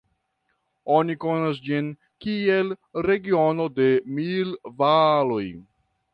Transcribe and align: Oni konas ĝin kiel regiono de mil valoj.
Oni 0.95 1.15
konas 1.25 1.59
ĝin 1.67 1.91
kiel 2.25 2.73
regiono 3.09 3.69
de 3.77 3.87
mil 4.19 4.59
valoj. 4.83 5.45